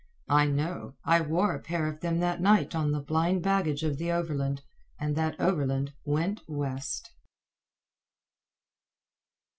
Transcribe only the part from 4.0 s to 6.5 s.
overland, and that overland went